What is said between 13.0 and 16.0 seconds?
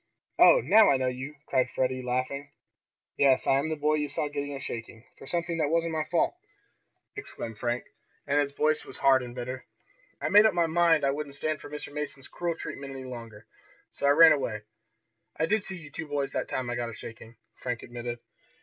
longer, so I ran away. I did see you